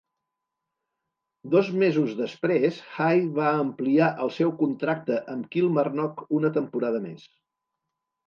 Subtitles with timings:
[1.55, 7.29] Dos mesos després, Hay va ampliar el seu contracte amb Kilmarnock una temporada més.